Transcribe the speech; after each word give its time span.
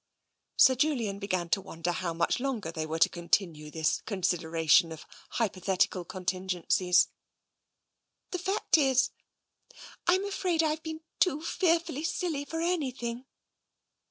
Sir 0.57 0.73
Julian 0.73 1.19
began 1.19 1.47
to 1.49 1.61
wonder 1.61 1.91
how 1.91 2.11
much 2.11 2.39
longer 2.39 2.71
they 2.71 2.87
were 2.87 2.97
to 2.97 3.07
continue 3.07 3.69
this 3.69 4.01
consideration 4.07 4.91
of 4.91 5.05
hypothetical 5.29 6.05
con 6.05 6.25
tingencies." 6.25 7.09
The 8.31 8.39
fact 8.39 8.79
is, 8.79 9.11
I'm 10.07 10.25
afraid 10.25 10.63
I've 10.63 10.81
been 10.81 11.01
too 11.19 11.39
fearfully 11.43 12.03
silly 12.03 12.45
for 12.45 12.59
anything." 12.59 13.25